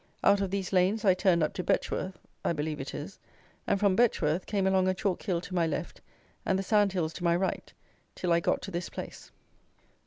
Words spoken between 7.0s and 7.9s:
to my right,